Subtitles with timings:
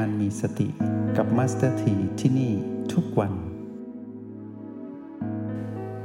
[0.00, 0.68] การมีสติ
[1.16, 2.52] กับมาสเตอร์ทีที่นี่
[2.92, 3.32] ทุกวัน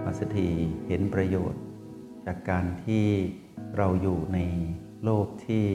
[0.04, 0.50] มาสเตอร์ที
[0.88, 1.62] เห็นประโยชน์
[2.26, 3.06] จากการที่
[3.78, 4.40] เราอยู่ใน
[5.04, 5.66] โลกที่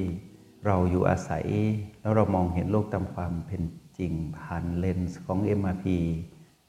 [0.67, 1.47] เราอยู่อาศัย
[2.01, 3.63] แล้วเรามองเห็นโลกตามความเป็น
[3.99, 5.87] จริงผ่านเลนส์ของ MRP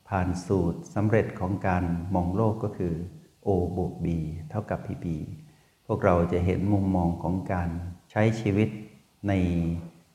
[0.10, 1.84] ผ่านสูตรสำเร็จของการ
[2.16, 2.96] มองโลกก็คือ
[3.48, 4.08] O บวก B
[4.50, 5.06] เท่ากับ PP
[5.88, 7.70] พวกเราจะเห็นมุมมองของการ
[8.12, 8.70] ใช้ชีวิต
[9.28, 9.34] ใน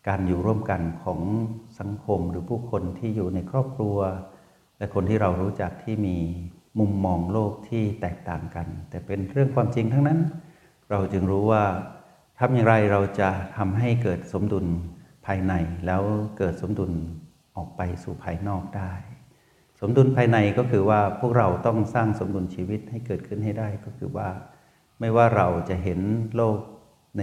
[0.08, 1.20] การอยู่ร่วมกันของ
[1.80, 3.98] สังคมหรือผู้คนที่อยู่ในครอบครัว
[4.78, 6.16] และคนที่เรารู้จักที่มี
[6.78, 10.18] มุมมองโลกที่แตกต่างกัน แต่เป็นเรื่องความจริงทั้งนั้น
[10.90, 11.64] เราจึงรู้ว่า
[12.38, 14.66] ทำอย่างไรเราจะทำให้เกิดสมดุล
[15.26, 15.52] ภายใน
[15.86, 16.02] แล้ว
[16.38, 16.92] เกิดสมดุล
[17.56, 18.92] ออกไปสู่ภายนอกได้
[19.80, 24.28] สมดุลภายในก็คือว่าพวกเราต้องสร้างสมดุลชีวิตให้เกิดขึ้นให้ได้ก็คือว่า
[25.00, 26.00] ไม่ว่าเราจะเห็น
[26.36, 26.58] โลก
[27.18, 27.22] ใน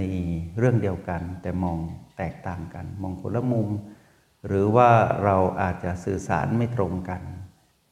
[0.58, 1.78] เรื่องเดียวกัน แต่มอง
[2.18, 3.70] แตกต่างกัน มองคนละมุม
[4.48, 4.90] หรือว่า
[5.24, 7.22] เราอาจจะสื่อสารไม่ตรงกัน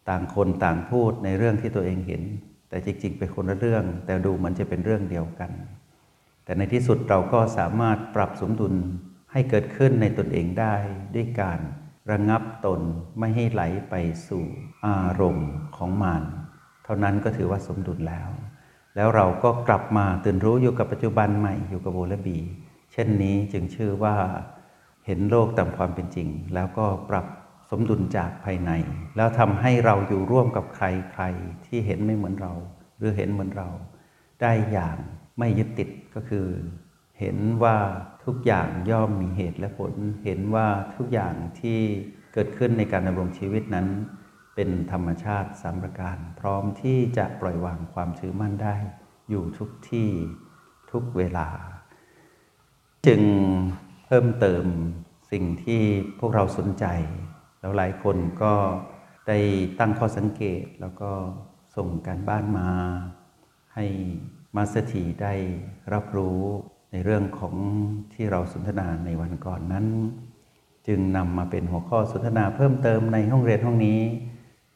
[0.09, 2.23] ต่างคนต่างพูดในเรื่องที่ตัวเองเห็น
[2.69, 5.51] แต่จริง ๆ เป็นคนละเรื่อง แต่ดูเหมือนจะเป็นเรื่องเดียวกัน
[6.43, 8.73] แต่ในที่สุดเราก็สามารถปรับสมดุล
[9.31, 10.75] ให้เกิดขึ้นในตนเองได้
[11.15, 11.59] ด้วยการ
[12.11, 12.81] ระงับตน
[13.19, 13.95] ไม่ให้ไหลไป
[14.27, 14.43] สู่
[14.85, 16.23] อารมณ์ของมาน
[16.83, 18.29] เท่านั้นก็ถือว่าสมดุลแล้ว
[18.95, 22.37] แล้วเราก็กลับมาตื่นรู้อยู่กับปัจจุบันใหม่อยู่กับโบและบี
[22.91, 24.15] เช่นนี้จึงชื่อว่า
[25.05, 27.25] เห็นโลกตามความเป็นจริง แล้วก็ปรับ
[27.69, 28.71] สมดุลจากภายใน
[29.15, 31.23] แล้วทำให้เราอยู่ร่วมกับใครใคร
[31.65, 32.53] ที่เห็นไม่เหมือนเรา
[32.97, 33.69] หรือเห็นเหมือนเรา
[34.41, 34.97] ได้อย่าง
[35.39, 36.47] ไม่ยึดติดก็คือ
[37.19, 37.77] เห็นว่า
[38.25, 39.93] ทุกอย่างย่อมมีเหตุและผล
[40.23, 41.79] เห็นว่าทุกอย่างที่
[42.33, 43.87] เกิดขึ้นในการดำรงชีวิตนั้น
[44.55, 48.75] เป็นธรรมชาติสามประการ พร้อมที่จะปล่อยวางความถือมั่นได้
[49.29, 50.09] อยู่ทุกที่
[50.91, 51.47] ทุกเวลา
[53.07, 53.21] จึง
[54.05, 54.65] เพิ่มเติม
[55.31, 55.81] สิ่งที่
[56.19, 56.85] พวกเราสนใจ
[57.59, 58.53] แล้วหลายคนก็
[59.27, 59.39] ได้
[59.79, 61.11] ตั้งข้อสังเกตแล้วก็
[61.75, 62.69] ส่งการบ้านมา
[63.75, 63.85] ให้
[64.55, 65.33] มาสถีได้
[65.93, 66.39] รับรู้
[66.91, 67.55] ในเรื่องของ
[68.13, 69.85] ที่เราสนทนาในวันก่อนนั้น
[70.87, 74.01] จึงนำมาเป็นหัวข้อสนทนาเพิ่มเติมในห้องเรียนห้องนี้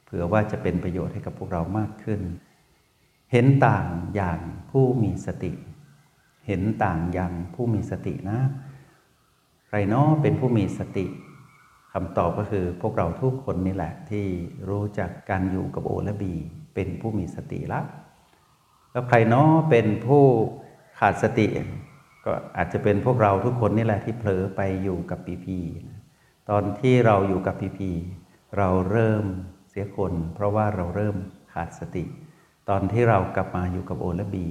[0.10, 2.22] เผื่อว่าจะเป็นประโยชน์ให้กับพวกเรามากขึ้น
[3.32, 4.40] เห็นต่างอย่าง
[4.72, 5.52] ผู้มีสติ
[6.48, 8.40] เห็นต่างอย่างผู้มีสตินะ
[9.68, 11.06] ใครเนาะเป็นผู้มีสติ
[11.94, 14.26] คำตอบก็คือพวกเราทุกคนนี่แหละที่
[14.70, 16.34] รู้จักการอยู่กับโอและบี
[16.76, 17.82] เป็นผู้มีสติละ
[18.92, 20.24] แล้วใครเนาะเป็นผู้
[21.00, 21.48] ขาดสติ
[22.26, 25.58] ก็อาจจะเป็นพวกเราทุกคนนี่แหละที่เผลอไปอยู่กับปีพี
[26.50, 27.90] ตอนที่เราอยู่กับปีพี
[28.58, 29.26] เราเริ่ม
[29.70, 31.16] เสียคน เพราะว่าเราเริ่ม
[31.54, 32.04] ขาดสติ
[32.70, 34.46] ตอนที่เรากลับมาอยู่กับโอและบี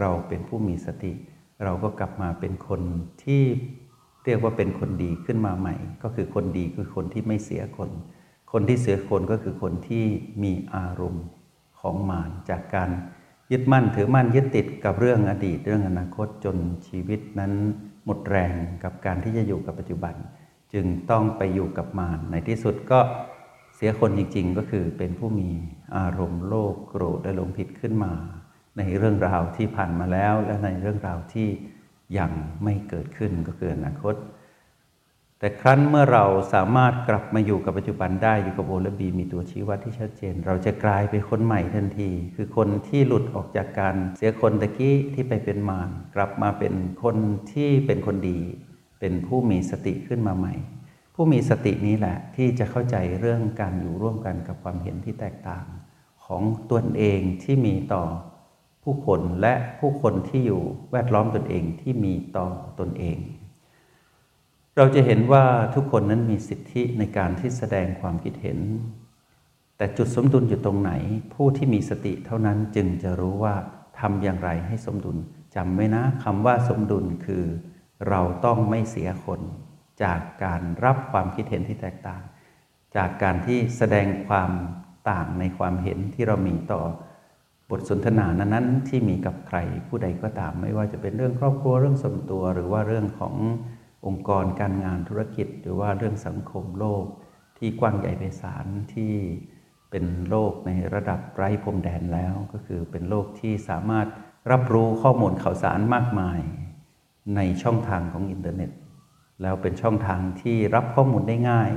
[0.00, 1.12] เราเป็นผู้มีสติ
[1.64, 2.82] เราก็กลับมาเป็นคน
[3.24, 3.42] ที่
[4.24, 7.90] เรียกว่าเป็นคนดีขึ้นมาใหม่ ก็คือคนดีคือคนที่ไม่เสียคน
[8.52, 10.04] คนที่เสียคนก็คือคนที่
[10.42, 11.26] มีอารมณ์
[11.80, 12.90] ของมารจากการ
[13.52, 16.56] ยึดมั่นถือมั่นยึดติดกับเรื่องอดีตเรื่องอนาคตจน
[16.86, 17.52] ชีวิตนั้น
[18.04, 18.54] หมดแรง
[18.84, 20.14] กับการที่จะอยู่กับปัจจุบัน
[20.72, 23.00] จึงต้องไปอยู่กับมารในที่สุดก็
[23.86, 25.50] สียคนจริงๆ ก็คือเป็นผู้มี
[25.96, 28.12] อารมณ์โลภโกรธและหลงผิดขึ้นมา
[28.78, 31.48] ในเรื่องราวที่ผ่านมาแล้ว และในเรื่องราวที่
[32.18, 32.30] ยัง
[32.64, 34.14] ไม่เกิดขึ้นก็คืออนาคต
[35.38, 36.24] แต่ครั้นเมื่อเรา
[36.54, 47.16] สามารถกลับมาอยู่กับปัจจุบันได้อยู่กับโอและบีมีตัวชี้วัดที่ชัดเจน เราจะกลายเป็นคนใหม่ทันที คือคนที่หลุดออกจากการเสียคนตะกี้ที่ไปเป็นมารกลับมาเป็นคน
[47.52, 48.38] ที่เป็นคนดี
[49.00, 50.54] เป็นผู้มีสติขึ้นมาใหม่
[51.14, 55.66] ผู้มีสตินี้แหละที่จะเข้าใจเรื่องการอยู่ร่วมกันกับความเห็นที่แตกต่าง
[56.26, 56.42] ของ
[56.72, 58.04] ตนเองที่มีต่อ
[58.82, 62.46] ผู้คนและผู้คนที่อยู่แวดล้อมตนเองที่มีต่อ
[62.80, 63.18] ตนเอง
[64.76, 68.58] เราจะเห็นว่าทุกคนนั้นมีสิทธิในการที่แสดงความคิดเห็น
[69.76, 70.92] แต่จุดสมดุลอยู่ตรงไหน
[71.34, 73.54] ผู้ที่มีสติเท่านั้นจึงจะรู้ว่า
[74.00, 75.16] ทำอย่างไรให้สมดุล
[75.54, 77.44] จำไว้นะคำว่าสมดุลคือ
[78.08, 79.40] เราต้องไม่เสียคน
[80.02, 82.22] จากการรับความคิดเห็นที่แตกต่าง
[82.96, 84.50] จากการที่แสดงความ
[85.10, 86.82] ต่างในความเห็นที่เรามีต่อ
[87.70, 89.58] บทสนทนานั้นๆ ที่มีกับใคร
[89.88, 93.34] ผู้ใดก็ตาม ไม่ว่าจะเป็นเรื่องครอบครัวเรื่องส่วนตัว หรือว่าเรื่องของ
[94.06, 97.04] องค์กรการงานธุรกิจ หรือว่าเรื่องสังคมโลก
[97.58, 99.14] ที่กว้างใหญ่ไพศาลที่
[99.90, 104.06] เป็นโลกในระดับไร้พรมแดนแล้ว ก็คือเป็นโลกที่สามารถ
[104.50, 106.40] รับรู้ข้อมูลข่าวสารมากมาย
[107.36, 108.70] ในช่องทางของอินเทอร์เน็ต
[109.42, 111.70] แล้วเป็นช่องทางที่รับข้อมูลได้ง่าย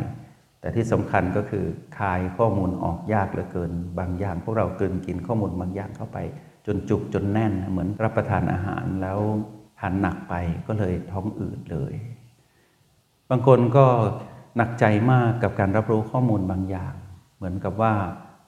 [0.60, 1.66] แต่ที่สำคัญก็คือ
[1.98, 6.18] คายข้อมูลออกยากเหลือเกิน บางอย่างพวกเราเกินกินข้อมูลบางอย่างเข้าไป
[6.66, 9.20] จนจุกจนแน่นเหมือนรับประทานอาหารแล้ว
[9.80, 10.34] ทานหนักไป
[10.68, 11.94] ก็เลยท้องอืดเลย
[13.30, 13.86] บางคนก็
[14.58, 16.94] หนักใจมากกับการรับรู้ข้อมูลบางอย่าง
[17.38, 17.94] เหมือนกับว่า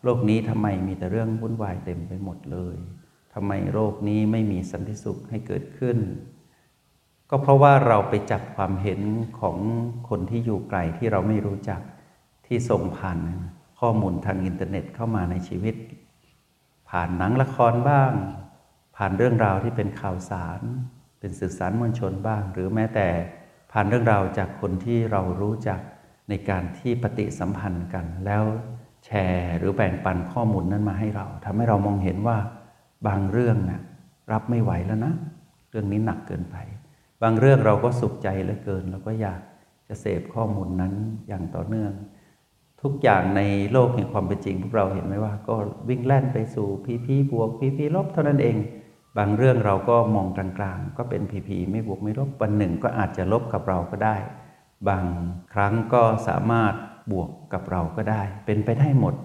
[0.04, 2.76] โลกนี้ทำไมมีแต่เรื่องวุ่นวายเต็มไปหมดเลย
[3.34, 5.98] ทำไมโลกนี้ไม่มีสันติสุขให้เกิดขึ้น
[7.30, 9.02] ก็เพราะว่าเราไปจับความเห็น
[9.40, 9.58] ของ
[10.10, 11.82] คนที่อยู่ไกลที่เราไม่รู้จัก
[12.46, 13.20] ที่ส่งผ่าน
[13.80, 15.76] ข้อมูลทางอินเทอร์เน็ตเข้ามาในชีวิต
[16.90, 18.12] ผ่านหนังละครบ้าง
[18.96, 20.62] ผ่านเรื่องราวที่เป็นข่าวสาร
[21.20, 23.08] เป็นสื่อสารมวลชนบ้าง หรือแม้แต่
[23.72, 25.80] ผ่านเรื่องราวจากคนที่เรารู้จัก
[26.30, 28.44] ในการที่ปฏิสัมพันธ์กัน แล้ว
[29.06, 32.38] แชร์หรือแบ่งปันข้อมูลนั้นมาให้เราทำให้เรามองเห็นว่า
[33.08, 33.82] บางเรื่องนะ่ะ
[34.32, 35.14] รับไม่ไหวแล้วนะ
[35.70, 36.56] เรื่องนี้หนักเกินไป
[37.22, 39.42] บางเรื่องเราก็สุขใจเหลือเกินเราก็อยาก
[39.88, 40.94] จะเสพข้อมูลนั้น
[41.28, 41.94] อย่างต่อเนื่อง
[42.82, 45.56] ทุกอย่างในโลกแห่งความเป็นจริง พวกเราเห็นไหมว่า ก็
[45.90, 48.58] วิ่งแล่นไปสู่พีพีบวกพีพีลบเท่านั้นเอง
[49.18, 54.16] บางเรื่องเราก็มองกลางๆ ก็เป็นพีพีไม่บวกไม่ลบวันหนึ่งก็อาจจะลบกับเราก็ได้
[54.88, 55.06] บาง
[55.54, 56.74] ครั้งก็สามารถ
[57.12, 59.16] บวกกับเราก็ได้ เป็นไปได้หมด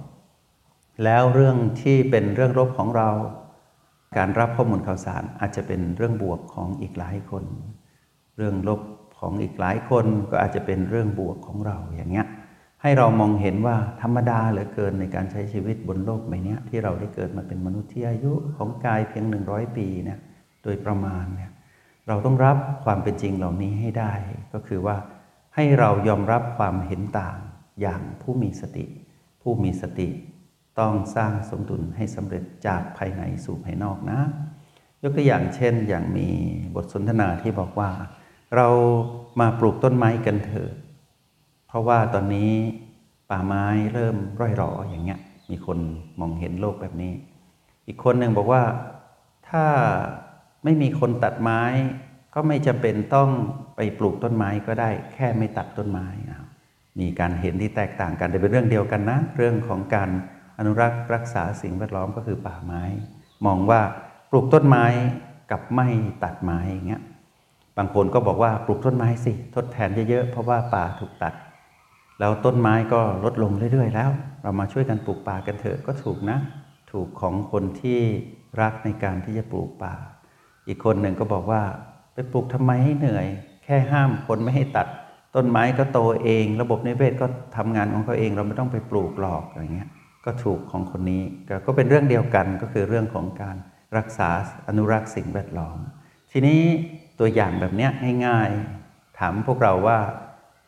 [1.05, 3.11] แล้วเรื่องที่เป็นเรื่องลบของเรา
[4.17, 7.44] การรับข้อมูลข่าวสารอาจจะเป็นเรื่องบวกของอีกหลายคน
[8.37, 8.81] เรื่องลบ
[9.19, 12.27] ของอีกหลายคนก็อาจจะเป็นเรื่องบวกของเราอย่างเงี้ย
[12.83, 20.19] ให้เรามองเห็นว่าธรรมดาเหลือเกินในการใช้ชีวิตบนโลกใบนี้ที่เราได้เกิดมาเป็นมนุษย์ที่อายุของกายเพียงหนึ่งร้อยปีเนี่ย
[20.63, 21.51] โดยประมาณเนี่ย
[22.09, 24.13] เราต้องรับความเป็นจริงเหล่านี้ให้ได้
[24.53, 24.97] ก็คือว่า
[25.55, 27.39] ให้เรายอมรับความเห็นต่าง
[27.81, 28.87] อย่างผู้มีสติ
[29.43, 30.09] ผู้มีสติ
[30.79, 34.21] ต้องสร้างสมดุลให้สำเร็จจากภายในสู่ภายนอกนะ
[35.03, 36.29] ยกตัวอย่างเช่นอย่างมี
[36.75, 37.91] บทสนทนาที่บอกว่า
[38.56, 38.69] เรา
[39.41, 40.71] มาปลูกต้นไม้กันเถอะ
[41.69, 42.53] เพราะว่าตอนนี้
[43.31, 45.21] ป่าไม้เริ่มร่อยหรออย่างเงี้ย
[45.51, 45.79] มีคน
[46.21, 47.12] มองเห็นโลกแบบนี้
[47.87, 48.62] อีกคนหนึ่งบอกว่า
[49.49, 49.65] ถ้า
[50.65, 51.62] ไม่มีคนตัดไม้
[52.35, 53.31] ก็ไม่จำเป็นต้อง
[53.77, 56.06] ไปปลูกต้นไม้ก็ได้ แค่ไม่ตัดต้นไม้
[57.01, 60.11] มีการเห็นที่แตกต่างกันแต่เป็นเรื่องเดียวกันนะ เรื่องของการ
[60.59, 62.83] อนุรักษ์รักษาสิ่งแวดล้อมก็คือป่าไม้
[63.47, 63.81] มองว่า
[64.31, 64.85] ปลูกต้นไม้
[65.51, 65.89] กับไม่
[66.25, 67.03] ตัดไม้อย่างเงี้ย
[67.79, 71.35] บางคนก็บอกว่าปลูกต้นไม้สิ ทดแทนเยอะๆ เพราะว่าป่าถูกตัด
[72.21, 74.11] แล้วต้นไม้ก็ลดลงเรื่อยๆ แล้ว
[74.43, 76.38] เรามาช่วยกันปลูกป่ากันเถอะก็ถูกนะ
[76.93, 78.00] ถูกของคนที่
[78.61, 79.94] รักในการที่จะปลูกป่า
[80.67, 81.62] อีกคนหนึ่งก็บอกว่า
[82.15, 83.26] ไปปลูกทำไมให้เหนื่อย
[83.65, 84.87] แค่ห้ามคนไม่ให้ตัด
[85.35, 89.91] ต้นไม้ก็โตเอง ระบบนิเวศก็ทำงานของเขาเองเราไม่ต้องไปปลูกหรอกอะไรเงี้ย
[90.25, 91.23] ก็ถูกของคนนี้
[91.67, 93.56] ก็เป็นเรื่องเดียวกันก็คือเรื่องของการ
[93.97, 94.29] รักษา
[94.69, 95.79] อนุรักษ์สิ่งแวดล้อม
[96.32, 96.61] ทีนี้
[97.19, 97.89] ตัวอย่างแบบนี้
[98.27, 99.99] ง่ายๆ ถามพวกเราว่า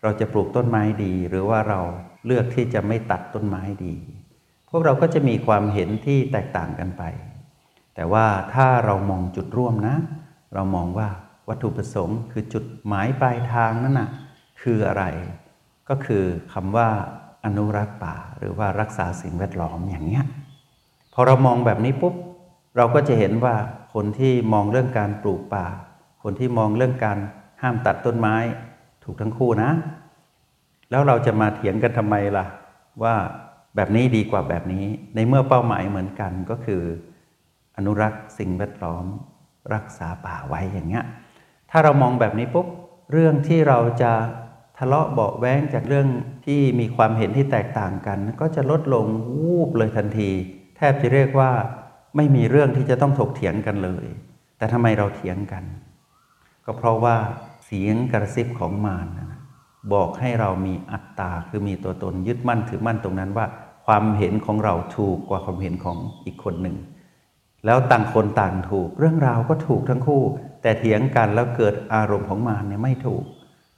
[0.02, 1.80] เราจะปลูกต้นไม้ดี หรือว่าเรา
[2.26, 3.94] เลือกที่จะไม่ตัดต้นไม้ดี
[4.70, 7.02] พวกเราก็จะมีความเห็นที่แตกต่างกันไป
[7.94, 9.96] แต่ว่าถ้าเรามองจุดร่วมนะ
[10.54, 11.08] เรามองว่า
[11.48, 14.10] วัตถุประสงค์คือจุดหมายปลายทางนั่นนะ
[14.62, 15.04] คืออะไร
[15.88, 16.88] ก็คือคำว่า
[17.44, 20.24] อนุรักษ์ป่า หรือว่ารักษาสิ่งแวดล้อมอย่างเนี้ย
[21.14, 22.14] พอเรามองแบบนี้ปุ๊บ
[22.76, 23.54] เราก็จะเห็นว่า
[23.94, 25.66] คนที่มองเรื่องการปลูกป่า
[26.28, 27.18] คนที่มองเรื่องการ
[27.62, 28.36] ห้ามตัดต้นไม้
[29.04, 29.70] ถูกทั้งคู่นะ
[30.90, 32.46] แล้วเราจะมาเถียงกันทำไมล่ะ
[33.02, 33.14] ว่า
[33.76, 34.84] แบบนี้ดีกว่าแบบนี้
[35.14, 36.82] ในเมื่อเป้าหมายเหมือนกันก็คือ
[37.76, 39.04] อนุรักษ์สิ่งแวดล้อม
[39.74, 41.04] รักษาป่าไว้อย่างเงี้ย
[41.70, 42.66] ถ้าเรามองแบบนี้ปุ๊บ
[43.12, 44.12] เรื่องที่เราจะ
[44.78, 46.08] ทะเลาะเบาแว้งจากเรื่อง
[46.46, 49.06] ที่มีความเห็นที่แตกต่างกัน ก็จะลดลง
[49.44, 50.30] วูบเลยทันที
[50.76, 51.50] แทบจะเรียกว่า
[52.16, 54.06] ไม่มีเรื่องที่จะต้องถกเถียงกันเลย
[54.58, 55.64] แต่ทำไมเราเถียงกัน
[56.66, 57.16] ก็เพราะว่า
[57.64, 59.40] เสียงกระซิบของมารนะ
[59.92, 63.46] บอกให้เรามีอัตตาคือมีตัวตนยึดมั่นถือมั่นตรงนั้นว่า
[63.86, 66.76] ความเห็นของเราถูกกว่าความเห็นของอีกคนหนึ่ง
[67.66, 70.22] แล้วต่างคนต่างถูก เรื่องราวก็ถูกทั้งคู่
[70.62, 73.24] แต่เถียงกันแล้วเกิดอารมณ์ของมารเนี่ยไม่ถูก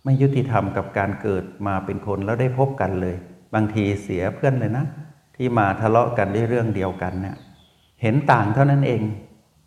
[0.05, 3.17] ไม่ยุติธรรมกับการเกิดมาเป็นคนแล้วได้พบกันเลย
[3.55, 4.85] บางทีเสียเพื่อนเลยนะ
[5.37, 7.37] ที่มาทะเลาะกันด้วยเรื่องเดียวกันเนี่ย
[8.03, 9.03] เห็นต่างเท่านั้นเอง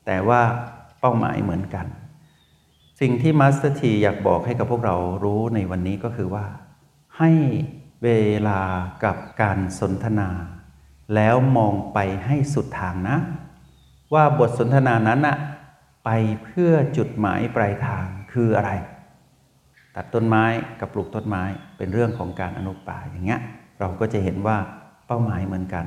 [0.06, 0.42] แต่ว่า
[1.00, 1.86] เป้าหมายเหมือนกัน
[3.02, 6.46] สิ่งที่มาสเตอร์ทีอยากบอกให้กับพวกเรารู้ในวันนี้ก็คือว่า
[7.18, 7.32] ให้
[8.04, 8.10] เว
[8.48, 8.60] ลา
[9.04, 10.30] กับการสนทนา
[11.16, 13.18] แล้วมองไปให้สุดทางนะ
[14.14, 15.38] ว่าบทสนทนานั้นอะ
[16.06, 16.10] ไป
[16.44, 18.72] เพื่อจุดหมายปลายทางคืออะไร
[19.96, 20.46] ตัดต้นไม้
[20.80, 21.44] กับปลูกต้นไม้
[21.78, 23.42] เป็นเรื่องของการอนุป่าอย่างเงี้ย
[23.80, 24.58] เราก็จะเห็นว่า
[25.08, 25.86] เป้าหมายเหมือนกัน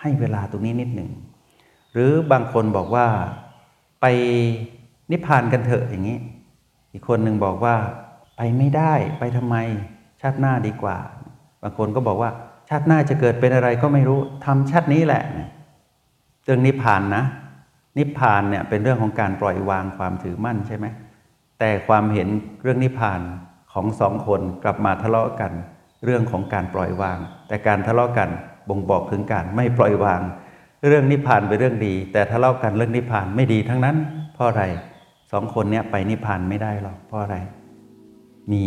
[0.00, 1.10] ให้เวลาตรงนี้นิดหนึ่ง
[1.92, 3.06] หรือบางคนบอกว่า
[4.00, 4.06] ไป
[5.10, 6.18] นิพพานกันเถอะอย่างนี้
[6.94, 7.76] อีกคนหนึ่งบอกว่า
[8.36, 9.56] ไปไม่ได้ไปทำไม
[10.20, 10.98] ชาติหน้าดีกว่า
[11.62, 12.30] บางคนก็บอกว่า
[12.68, 15.22] ชาติหน้าจะเกิดเป็นอะไรก็ไม่รู้ทำชาตินี้แหละ
[16.44, 17.24] เรื่องนิพพานนะ
[17.98, 20.86] นิพพานเนี่ยเป็นเรื่องของการปล่อยวางความถือมั่นใช่ไหม
[21.58, 22.28] แต่ความเห็น
[22.62, 23.20] เรื่องนิพพาน
[23.72, 25.52] ของสองคนกลับมาทะเลาะกัน
[26.04, 28.28] เรื่องของการปล่อยวาง แต่การทะเลาะกัน
[28.68, 30.20] บ่งบอกถึงการไม่ปล่อยวาง
[30.88, 33.96] เรื่องนิพพานเป็นเรื่องดี แต่ทะเลาะกันเรื่องนิพพานไม่ดีทั้งนั้น
[34.34, 34.64] เพราะอะไร
[35.36, 37.36] สองคนเนี้ยไปนิพพานไม่ได้หรอกเพราะอะไร
[38.52, 38.64] มี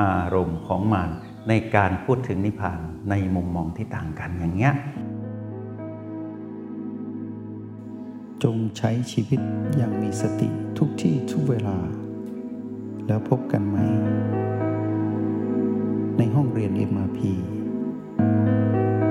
[0.00, 1.10] อารมณ์ของมาร
[1.48, 2.78] ในการพูดถึงนิพพาน
[3.10, 4.74] ในมุมมองที่ต่างกันอย่างเงี้ย
[8.42, 9.40] จงใช้ชีวิต
[9.76, 11.78] อย่างมีสติทุกที่ทุกเวลา
[13.06, 13.76] แล้วพบกันใหม่
[16.18, 17.18] ในห้องเรียน MRP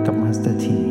[0.05, 0.88] กับมาสเตอร์ที